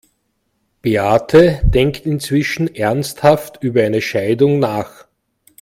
Beate 0.81 1.61
denkt 1.63 2.07
inzwischen 2.07 2.73
ernsthaft 2.73 3.61
über 3.61 3.83
eine 3.83 4.01
Scheidung 4.01 4.57
nach. 4.57 5.05